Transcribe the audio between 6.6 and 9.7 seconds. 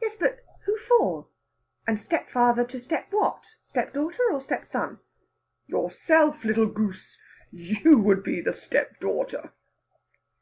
goose! You would be the stepdaughter."